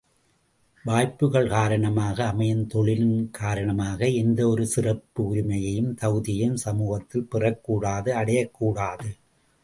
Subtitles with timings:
[0.85, 9.09] வாய்ப்புக்கள் காரணமாக அமையும் தொழிலின் காரணமாக எந்த ஒரு சிறப்பு உரிமையையும் தகுதியையும் சமூகத்தில் பெறக்கூடாது அடையக்கூடாது.